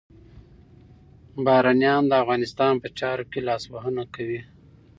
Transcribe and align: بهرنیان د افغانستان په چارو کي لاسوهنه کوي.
بهرنیان 1.45 2.03
د 2.07 2.13
افغانستان 2.23 2.73
په 2.83 2.87
چارو 2.99 3.23
کي 3.31 3.39
لاسوهنه 3.47 4.03
کوي. 4.15 4.41